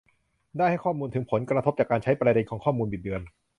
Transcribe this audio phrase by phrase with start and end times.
[0.57, 3.21] ได้ให้ข้อมูลถึงผลกระทบจากการใช้ประเด็นของข้อมูลบิดเบือน